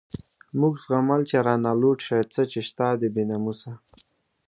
[0.59, 3.71] موږ زغمل چی رانه لوټ شی، څه چی شته دی بی ناموسه